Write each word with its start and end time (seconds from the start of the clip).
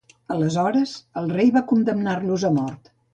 Aleshores, 0.35 0.93
el 1.21 1.29
rei 1.35 1.51
va 1.57 1.63
condemnar-los 1.73 2.47
a 2.51 2.55
mort. 2.61 2.91